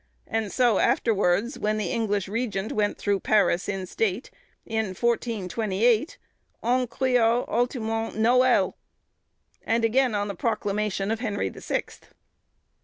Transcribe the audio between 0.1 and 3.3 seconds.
and so afterwards, when the English Regent went through